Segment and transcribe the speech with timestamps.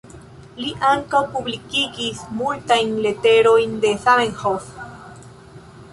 [0.61, 4.75] Li ankaŭ publikigis multajn leterojn de Zamenhof.